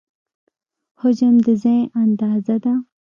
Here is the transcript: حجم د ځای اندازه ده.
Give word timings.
حجم 1.01 1.35
د 1.45 1.47
ځای 1.63 1.81
اندازه 2.03 2.55
ده. 2.63 2.73